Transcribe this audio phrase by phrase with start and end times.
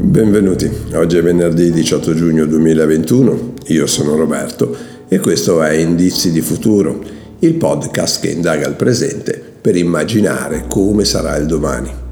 [0.00, 4.76] Benvenuti, oggi è venerdì 18 giugno 2021, io sono Roberto
[5.06, 7.00] e questo è Indizi di Futuro,
[7.38, 12.05] il podcast che indaga il presente per immaginare come sarà il domani.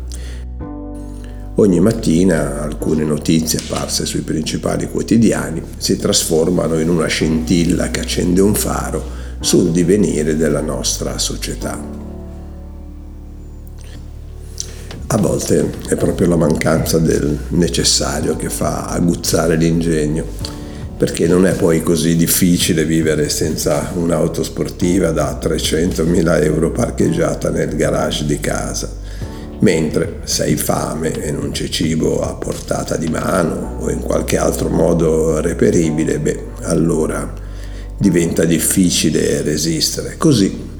[1.56, 8.40] Ogni mattina alcune notizie apparse sui principali quotidiani si trasformano in una scintilla che accende
[8.40, 11.80] un faro sul divenire della nostra società.
[15.06, 20.24] A volte è proprio la mancanza del necessario che fa aguzzare l'ingegno,
[20.96, 27.76] perché non è poi così difficile vivere senza un'auto sportiva da 300.000 euro parcheggiata nel
[27.76, 29.02] garage di casa
[29.64, 34.36] mentre se hai fame e non c'è cibo a portata di mano o in qualche
[34.36, 37.32] altro modo reperibile, beh, allora
[37.96, 40.16] diventa difficile resistere.
[40.18, 40.72] Così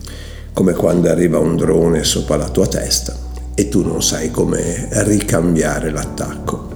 [0.53, 3.17] come quando arriva un drone sopra la tua testa
[3.55, 6.73] e tu non sai come ricambiare l'attacco.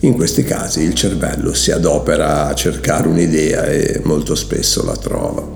[0.00, 5.55] In questi casi il cervello si adopera a cercare un'idea e molto spesso la trova.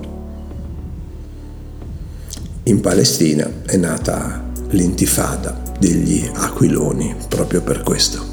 [2.71, 8.23] In Palestina è nata l'intifada degli aquiloni proprio per questo.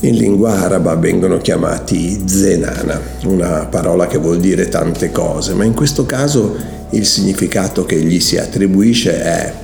[0.00, 5.74] In lingua araba vengono chiamati zenana, una parola che vuol dire tante cose, ma in
[5.74, 6.56] questo caso
[6.90, 9.54] il significato che gli si attribuisce è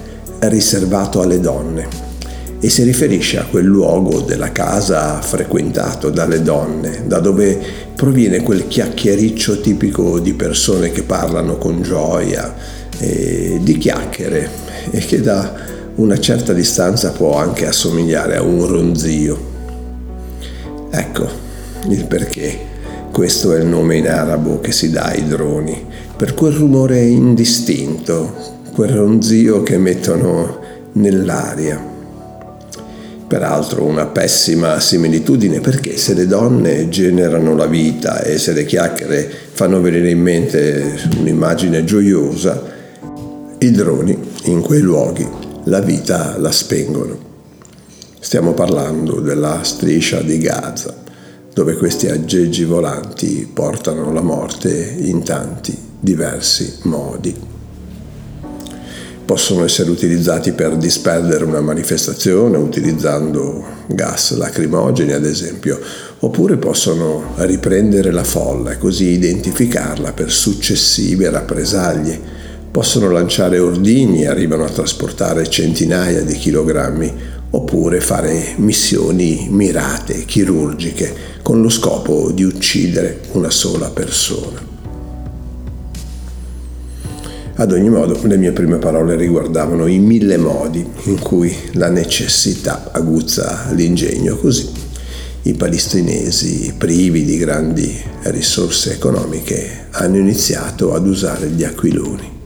[0.42, 2.09] riservato alle donne
[2.62, 7.58] e si riferisce a quel luogo della casa frequentato dalle donne, da dove
[7.94, 12.54] proviene quel chiacchiericcio tipico di persone che parlano con gioia,
[12.98, 14.50] di chiacchiere
[14.90, 15.54] e che da
[15.94, 19.48] una certa distanza può anche assomigliare a un ronzio.
[20.90, 21.28] Ecco
[21.88, 22.68] il perché
[23.10, 25.82] questo è il nome in arabo che si dà ai droni,
[26.14, 30.58] per quel rumore indistinto, quel ronzio che emettono
[30.92, 31.89] nell'aria
[33.30, 39.32] Peraltro una pessima similitudine perché se le donne generano la vita e se le chiacchiere
[39.52, 42.60] fanno venire in mente un'immagine gioiosa,
[43.56, 45.24] i droni in quei luoghi
[45.66, 47.18] la vita la spengono.
[48.18, 50.92] Stiamo parlando della striscia di Gaza,
[51.54, 57.59] dove questi aggeggi volanti portano la morte in tanti diversi modi
[59.30, 65.78] possono essere utilizzati per disperdere una manifestazione utilizzando gas lacrimogeni ad esempio,
[66.18, 72.20] oppure possono riprendere la folla e così identificarla per successive rappresaglie.
[72.72, 77.14] Possono lanciare ordigni e arrivano a trasportare centinaia di chilogrammi,
[77.50, 84.69] oppure fare missioni mirate, chirurgiche, con lo scopo di uccidere una sola persona.
[87.60, 92.88] Ad ogni modo, le mie prime parole riguardavano i mille modi in cui la necessità
[92.90, 94.66] aguzza l'ingegno, così
[95.42, 102.38] i palestinesi, privi di grandi risorse economiche, hanno iniziato ad usare gli aquiloni.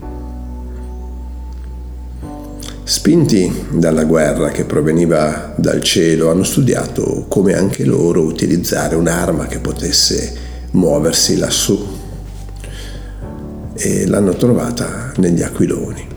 [2.83, 9.59] Spinti dalla guerra che proveniva dal cielo, hanno studiato come anche loro utilizzare un'arma che
[9.59, 10.33] potesse
[10.71, 12.03] muoversi lassù
[13.75, 16.07] e l'hanno trovata negli aquiloni.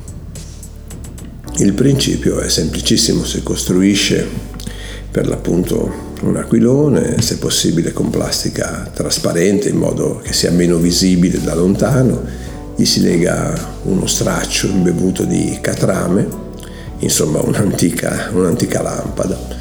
[1.59, 4.27] Il principio è semplicissimo, si costruisce
[5.11, 11.41] per l'appunto un aquilone, se possibile con plastica trasparente in modo che sia meno visibile
[11.41, 12.23] da lontano,
[12.77, 16.29] gli si lega uno straccio imbevuto di catrame,
[17.01, 19.57] insomma un'antica, un'antica lampada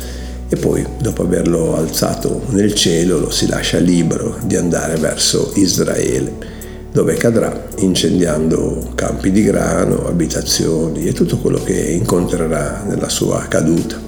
[0.49, 6.55] e poi dopo averlo alzato nel cielo lo si lascia libero di andare verso Israele
[6.97, 14.01] dove cadrà incendiando campi di grano, abitazioni e tutto quello che incontrerà nella sua caduta.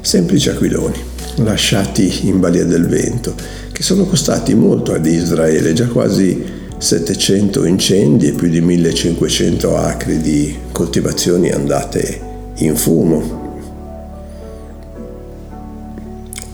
[0.00, 0.94] Semplici aquiloni,
[1.38, 3.34] lasciati in balia del vento,
[3.72, 6.44] che sono costati molto ad Israele, già quasi
[6.78, 12.20] 700 incendi e più di 1500 acri di coltivazioni andate
[12.58, 13.37] in fumo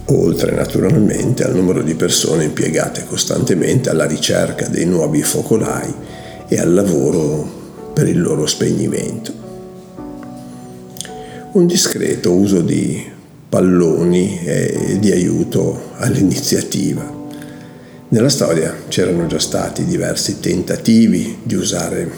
[0.07, 5.93] oltre naturalmente al numero di persone impiegate costantemente alla ricerca dei nuovi focolai
[6.49, 7.63] e al lavoro
[7.95, 9.33] per il loro spegnimento.
[11.53, 13.13] Un discreto uso di
[13.49, 17.23] palloni e di aiuto all'iniziativa.
[18.09, 22.11] Nella storia c'erano già stati diversi tentativi di usare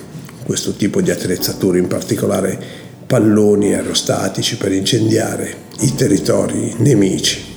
[0.44, 2.58] questo tipo di attrezzature, in particolare
[3.06, 7.55] palloni aerostatici per incendiare i territori nemici,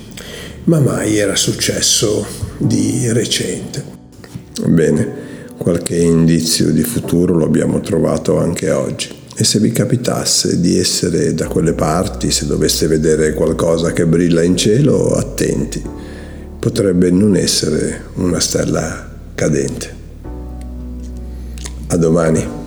[0.64, 2.26] ma mai era successo
[2.58, 3.82] di recente.
[4.66, 9.08] Bene, qualche indizio di futuro lo abbiamo trovato anche oggi.
[9.36, 14.42] E se vi capitasse di essere da quelle parti, se doveste vedere qualcosa che brilla
[14.42, 15.82] in cielo, attenti.
[16.58, 19.96] Potrebbe non essere una stella cadente.
[21.86, 22.59] A domani.